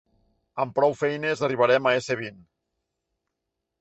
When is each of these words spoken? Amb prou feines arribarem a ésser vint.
Amb 0.63 0.73
prou 0.77 0.95
feines 1.01 1.45
arribarem 1.49 1.91
a 1.91 1.93
ésser 1.99 2.17
vint. 2.25 2.41